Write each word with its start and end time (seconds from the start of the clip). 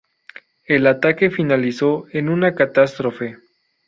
El 0.65 0.87
ataque 0.87 1.29
finalizó 1.29 2.05
en 2.11 2.29
una 2.29 2.55
catástrofe. 2.55 3.37